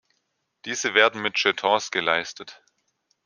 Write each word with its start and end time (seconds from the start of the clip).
Diese 0.65 0.95
werden 0.95 1.21
mit 1.21 1.37
Jetons 1.37 1.91
geleistet. 1.91 2.63